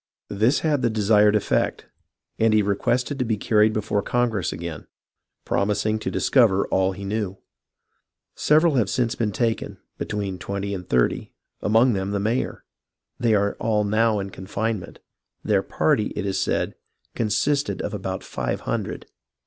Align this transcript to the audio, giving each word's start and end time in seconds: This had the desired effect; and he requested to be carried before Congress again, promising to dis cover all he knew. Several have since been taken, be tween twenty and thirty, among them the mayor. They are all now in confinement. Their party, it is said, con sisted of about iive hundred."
This 0.31 0.61
had 0.61 0.81
the 0.81 0.89
desired 0.89 1.35
effect; 1.35 1.85
and 2.39 2.55
he 2.55 2.63
requested 2.63 3.19
to 3.19 3.23
be 3.23 3.37
carried 3.37 3.71
before 3.71 4.01
Congress 4.01 4.51
again, 4.51 4.87
promising 5.45 5.99
to 5.99 6.09
dis 6.09 6.27
cover 6.27 6.65
all 6.69 6.93
he 6.93 7.05
knew. 7.05 7.37
Several 8.33 8.73
have 8.77 8.89
since 8.89 9.13
been 9.13 9.31
taken, 9.31 9.77
be 9.99 10.05
tween 10.05 10.39
twenty 10.39 10.73
and 10.73 10.89
thirty, 10.89 11.33
among 11.61 11.93
them 11.93 12.09
the 12.09 12.19
mayor. 12.19 12.63
They 13.19 13.35
are 13.35 13.53
all 13.59 13.83
now 13.83 14.17
in 14.17 14.31
confinement. 14.31 14.97
Their 15.43 15.61
party, 15.61 16.11
it 16.15 16.25
is 16.25 16.41
said, 16.41 16.73
con 17.13 17.27
sisted 17.27 17.79
of 17.81 17.93
about 17.93 18.21
iive 18.21 18.61
hundred." 18.61 19.05